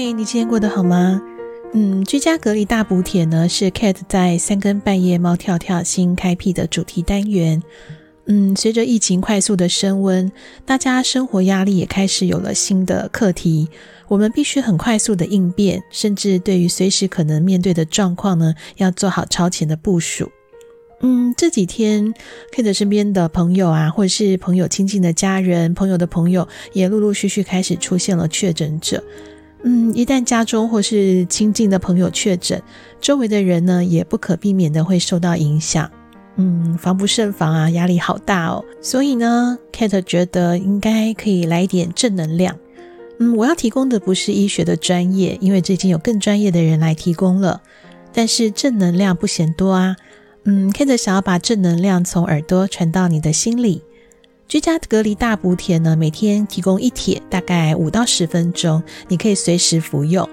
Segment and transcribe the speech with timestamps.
[0.00, 1.20] 嗨，你今天过得好吗？
[1.72, 7.60] 嗯，居家隔离大补帖呢，是 Kate 在三更半夜猫跳跳新开辟的主题单元。
[8.26, 10.30] 嗯，随着疫情快速的升温，
[10.64, 13.68] 大家生活压力也开始有了新的课题，
[14.06, 20.30] 我们必须很快速的应变，甚至对于随时可能面对的状况呢，要做好超前的部署。
[21.00, 22.14] 嗯，这几天
[22.54, 29.02] Kate 身边的朋友啊，或者是朋友亲近的家人、朋友的朋友，也陆陆续续开始出现了确诊者。
[29.64, 32.62] 嗯，一旦家中或是亲近的朋友确诊，
[33.00, 35.90] 周围的人呢，也不可避免的会受到影响。
[36.36, 38.64] 嗯，防不胜防啊，压力好大哦。
[38.80, 42.56] 所以呢，Kate 觉得应该可以来一点正能量。
[43.18, 47.62] 嗯，我要提供的不是医学的专业，因为这已经有更专业的人来提供了。
[48.12, 49.96] 但是正能量不嫌多啊。
[50.44, 53.82] 嗯，Kate 想要把正能量从耳朵传到你的心里。
[54.48, 60.26] 居家隔离大补帖呢，每天提供一帖，大概五到十分钟，你可以随时服用。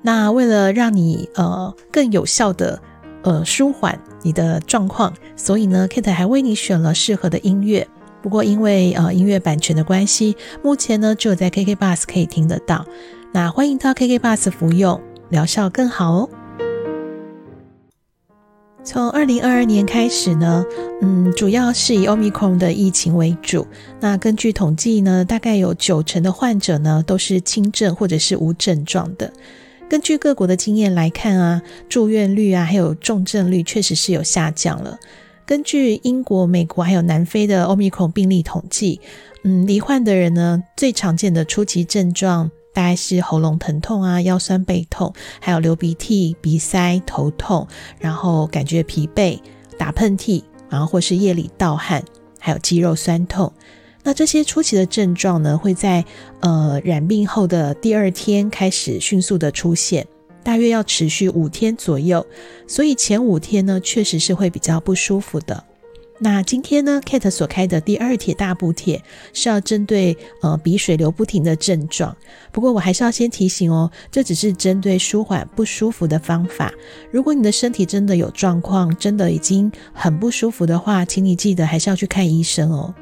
[0.00, 2.80] 那为了让你呃更有效的
[3.22, 7.86] 呃舒缓你的状况，所以呢，Kate 还为你选了适合的音乐。
[8.22, 12.86] 不过因为呃音乐版权的关系，目前呢只有在 KK Bus 可以听得到。
[13.32, 16.30] 那欢迎到 KK Bus 服用，疗效更好哦。
[18.90, 20.64] 从二零二二年开始呢，
[21.02, 23.66] 嗯，主要是以 Omicron 的疫情为主。
[24.00, 29.30] 那根据统计呢，大概有九成的患者呢都是轻症或者是无症状的。
[29.90, 34.98] 根据各国的经验来看啊，住院率啊还有重症率确实是有下降了。
[35.44, 39.02] 根据英国、美国还有南非的 Omicron 病例统计，
[39.44, 42.50] 嗯，罹患的人呢最常见的初期症状。
[42.78, 47.66] 大概是喉咙疼痛啊、腰酸背痛，还有流鼻涕、鼻塞、头痛，
[47.98, 49.40] 然后感觉疲惫、
[49.76, 52.04] 打喷嚏，然后或是夜里盗汗，
[52.38, 53.52] 还有肌肉酸痛。
[54.04, 56.04] 那这些初期的症状呢，会在
[56.38, 60.06] 呃染病后的第二天开始迅速的出现，
[60.44, 62.24] 大约要持续五天左右。
[62.68, 65.64] 所以前五天呢，确实是会比较不舒服的。
[66.20, 69.00] 那今天呢，Kate 所开的第二帖大补帖
[69.32, 72.16] 是要针对呃鼻水流不停的症状。
[72.50, 76.72] 不过我还是要先提醒哦，这只是针对舒缓不舒服的方法。
[77.12, 82.92] 如果你的身体真的有状况，真的已经很不舒服的话，请你记得还是要去看医生哦。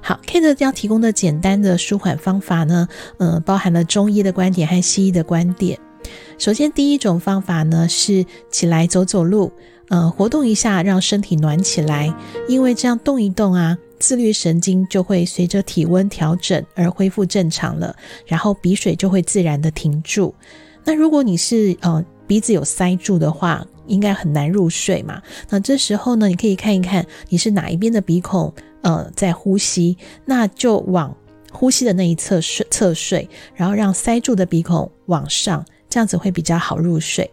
[0.00, 2.88] 好，Kate 要提供的简单的舒缓方法呢，
[3.18, 5.78] 呃，包含了中医的观点和西医的观点。
[6.38, 9.52] 首先，第一种方法呢是起来走走路。
[9.88, 12.14] 呃，活动一下，让身体暖起来，
[12.48, 20.32] 因为这样动一动啊，自律神经就会随着体温调整而恢复正常了，然后鼻水就会自然的停住。
[20.84, 25.20] 那如果你是呃鼻子有塞住的话，应该很难入睡嘛。
[25.48, 31.12] 那这时候呢，你可以看一看你是哪一边的鼻孔呃在呼吸，那就往
[31.50, 37.30] 呼吸的那一侧睡侧睡，然后让塞住的鼻孔往上，这样子会比较好入睡。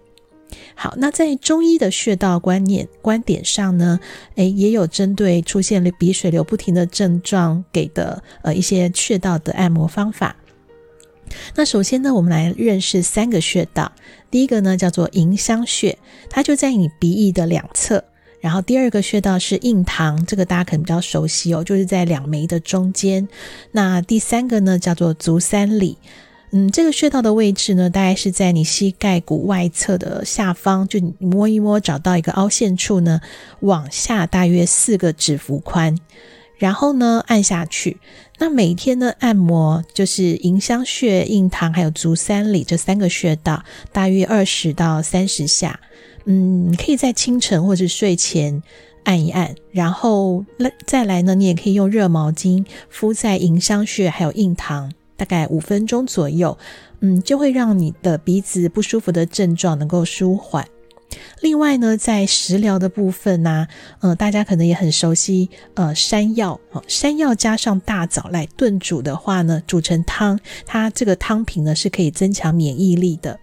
[0.75, 3.99] 好，那在中医的穴道观念观点上呢，
[4.35, 10.35] 诶，也有针对出现了鼻水流不停的症状给的呃一些穴道的按摩方法。
[11.55, 13.91] 那首先呢，我们来认识三个穴道。
[14.31, 15.97] 第一个呢叫做迎香穴，
[16.29, 18.01] 它就在你鼻翼的两侧。
[18.39, 23.27] 然后第二个穴道是印堂，这个大家可能比较熟悉哦，就是在两眉的中间。
[23.73, 25.97] 那第三个呢叫做足三里。
[26.57, 33.21] 嗯，这个穴道的位置呢，大概是在你膝盖骨外侧的下方，就你摸一摸，找到一个凹陷处呢，
[33.59, 35.95] 往下大约四个指幅宽，
[36.57, 37.97] 然后呢按下去。
[38.39, 45.79] 那每天呢按摩就是迎香穴、印堂还有足三里这三个穴道，大约二十到三十下。
[46.25, 48.63] 嗯，你可以在清晨或者睡前
[49.03, 50.43] 按一按，然后
[50.87, 54.91] 再来呢，你也可以用热毛巾敷在迎香穴还有印堂。
[55.17, 56.57] 大概五分钟左右，
[57.01, 60.65] 嗯，就会让你的鼻子不舒服的症状能够舒缓。
[61.41, 63.67] 另外呢，在食疗的部分呢、啊，
[64.01, 73.39] 呃，大家可能也很熟悉，呃，山药，山药加上大枣来炖煮的话呢，煮成汤，它这个汤品呢是可以增强免疫力的。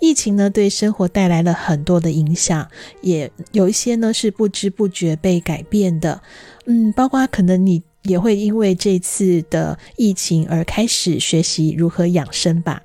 [0.00, 2.68] 疫情呢对生活带来了很多的影响，
[3.00, 6.20] 也有一些呢是不知不觉被改变的，
[6.66, 7.82] 嗯，包括可能你。
[8.06, 12.82] 也会因为这次的疫情而开始学习如何养生吧。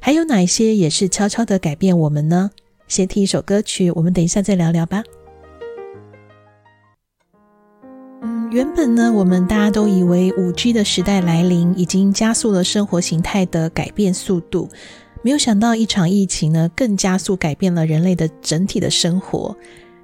[0.00, 2.50] 还有哪一些也是悄悄的改变我们呢？
[2.86, 5.02] 先听一首歌曲，我们等一下再聊聊吧。
[8.20, 14.68] 嗯，原本呢，我们大家都以为 5G 的时代来临，已经加速了生活形态的改变速度。
[15.22, 19.56] 没有想到一场疫情呢，更加速改变了人类的整体的生活。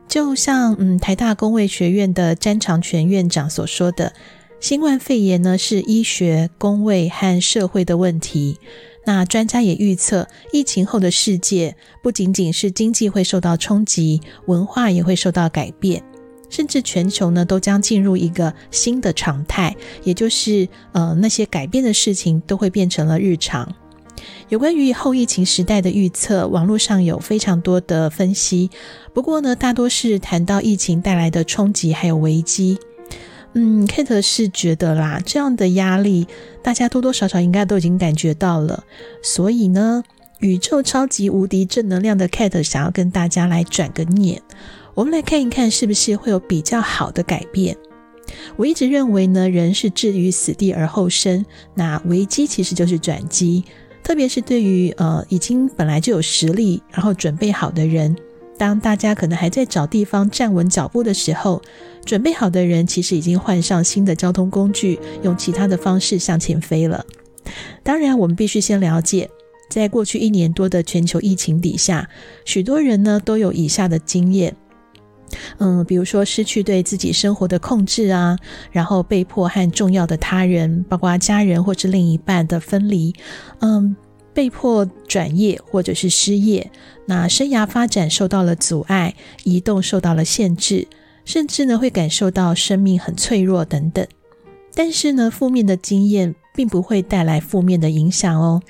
[0.08, 4.14] 就像嗯，台大工卫学院的詹长全院长所说的。
[4.60, 8.58] 新冠肺炎呢是医学、公卫和社会的问题。
[9.06, 16.02] 那专家也预测，疫情后的世界不仅仅是经济会受到冲击，文化也会受到改变，
[16.50, 19.74] 甚至全球呢都将进入一个新的常态，
[20.04, 23.74] 也就是呃那些改变的事情都会变成了日常。
[24.50, 28.70] 有关于后疫情时代的预测，网络上有非常多的分析，
[29.14, 32.78] 不过呢，大多是谈到疫情带来的冲击还有危机。
[33.54, 36.28] 嗯，Kate 是觉得啦，这样的压力
[36.62, 38.84] 大家多多少少应该都已经感觉到了，
[39.22, 40.04] 所以呢，
[40.38, 44.40] 宇宙超级无敌正能量的 Kate 想要跟大家来转个念，
[44.94, 47.76] 我们来看一看是不是会有比较好的改变。
[48.54, 51.44] 我一直认为呢，人是置于死地而后生，
[51.74, 53.64] 那危机其实就是转机，
[54.04, 58.14] 特别是对于呃已经本来就有实力然后准备好的人。
[58.60, 61.62] 当大家可能还在找地方站稳脚步的时候，
[62.04, 67.02] 准备好的人其实已经换上新的交通工具，用其他的方式向前飞了。
[67.82, 69.30] 当然，我们必须先了解，
[69.70, 72.10] 在过去一年多的全球疫情底下，
[72.44, 74.54] 许多人呢都有以下的经验，
[75.56, 78.36] 嗯，比如说失去对自己生活的控制啊，
[78.70, 83.14] 然后被迫和重要的他人，包括家人或是另一半的分离，
[83.60, 83.96] 嗯。
[84.32, 86.70] 被迫转业或者是失业，
[87.06, 90.86] 那生涯发展受到了阻碍，移动受到了限制，
[91.24, 94.06] 甚至呢会感受到生命很脆弱等等。
[94.74, 98.62] 但是呢，负面的经验并不会带来负面的影响哦。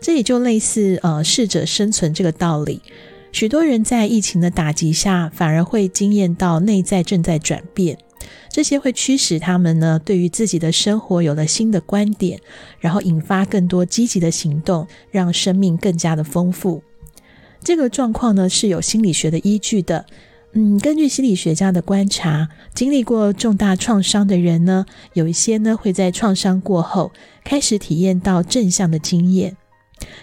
[0.00, 2.80] 这也就类似呃适者生存这个道理。
[3.30, 7.98] 许多人在疫情的打击下，反而会惊艳到内在正在转变。
[8.50, 12.40] 这些会驱使他们呢，对于自己的生活有了新的观点，
[12.80, 16.82] 然后引发更多积极的行动，让生命更加的丰富。
[17.64, 20.04] 这个状况呢，是有心理学的依据的。
[20.54, 24.84] 嗯，根据心理学家的观察，经历过重大创伤的人呢，
[25.14, 27.10] 有一些呢会在创伤过后
[27.42, 29.56] 开始体验到正向的经验。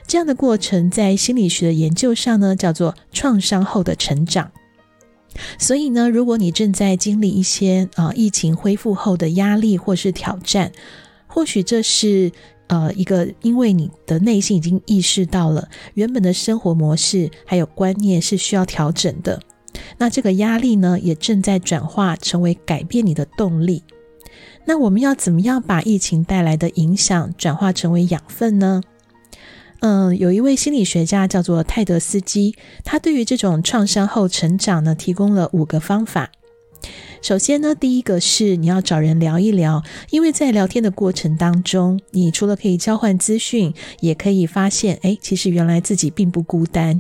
[0.06, 4.52] 这样的过程在心理学的研究上呢，叫做创伤后的成长。
[5.58, 10.72] 所以呢，如果你正在经历一些呃疫情恢复后的压力或是挑战，
[11.28, 12.32] 或许这是
[12.68, 19.40] 呃一个因为你的内心已经意识到了原本的生活模式还有观念是需要调整的，
[19.98, 23.84] 那这个压力呢也正在转化成为改变你的动力。
[24.66, 28.82] 那我们要怎么样把疫情带来的影响转化成为养分呢？
[29.82, 36.32] 嗯，有一位心理学家叫做泰德斯基，他对于这种创伤后成长呢，提供了五个方法。
[37.22, 46.98] 首先呢，第一个是你要找人聊一聊，因为在聊天的过程当中，你除了可以交换资讯，也可以发现，诶，其实原来自己并不孤单。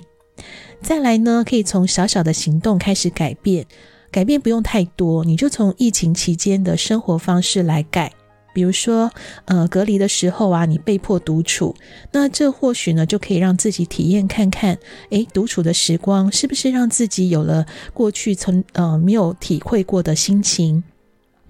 [0.81, 3.65] 再来呢，可以从小小的行动开始改变，
[4.11, 8.13] 改变不用太多，你就从疫情期间的生活方式来改。
[8.59, 9.09] 比如说，
[9.45, 11.73] 呃，隔离的时候啊，你被迫独处，
[12.11, 14.77] 那这或许呢，就可以让自己体验看看，
[15.11, 20.83] 诶，独处的时光是不是让自己有了过去从呃没有体会过的心情？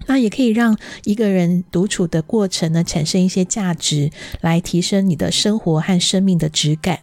[0.06, 7.00] 那也可以让一个人独处的过程呢，产生一些价值，来提升你的生活和生命的质感。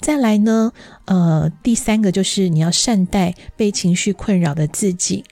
[0.00, 0.72] 再来呢，
[1.04, 5.26] 呃，第三个就是你要善待被情绪困扰的自己。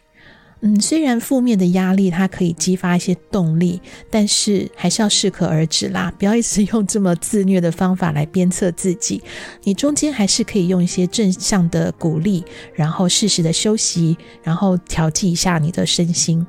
[0.63, 3.81] 嗯，虽然负面的压力它可以激发一些动力，
[4.11, 9.23] 但是还是要适可而止啦，不要一直 用这么自虐的方法来鞭策自己。
[9.65, 12.43] 你中间还是可以用一些正向的鼓励，
[12.75, 16.47] 然后适时的休息，然后调剂一下你的身心。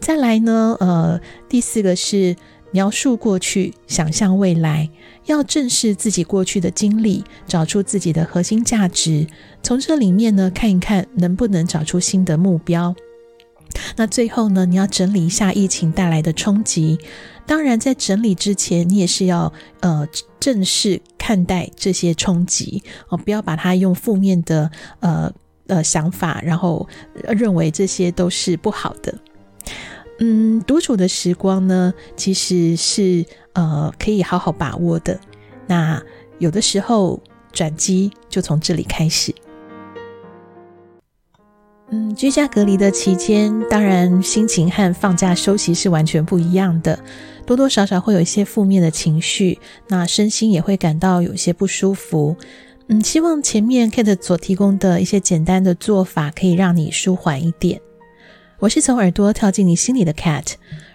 [0.00, 2.34] 再来呢，呃，第四个是
[2.72, 4.90] 描述过去，想象未来，
[5.26, 9.26] 要正视自己过去的经历，找出自己的核心价值，
[9.62, 12.92] 从这里面呢，看一看能不能找出新的目标。
[13.96, 16.98] 那最后呢，你要整理一下疫情带来的冲击。
[17.46, 20.06] 当然，在整理之前，你也是要呃
[20.38, 25.32] 正视看待这些冲击哦，不要把它用负面的呃
[25.66, 26.88] 呃想法，然后
[27.28, 29.12] 认为这些都是不好的。
[30.20, 33.24] 嗯，独处的时光呢，其实是
[33.54, 35.18] 呃可以好好把握的。
[35.66, 36.00] 那
[36.38, 37.20] 有的时候
[37.52, 39.34] 转机就从这里开始。
[41.92, 46.96] 嗯，居家隔离的期间，当然心情和放假休息是完全不一样的，
[47.44, 52.36] 多多少少会有一些负面的情绪，那身心也会感到有些不舒服。
[52.86, 57.80] 嗯，希望前面 Kate 所提供的一些简单的做法，可以让你舒缓一点。
[58.60, 60.44] 我是从耳朵跳进你心里的 Cat。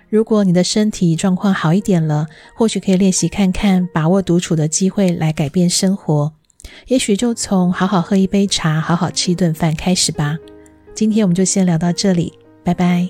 [0.09, 6.31] 如果你的身体状况好一点了，或许可以练习看看，把握独处的机会来改变生活。
[6.87, 10.37] 也许就从好好喝一杯茶，好好吃一顿饭开始吧。
[10.95, 12.33] 今天我们就先聊到这里，
[12.63, 13.09] 拜拜。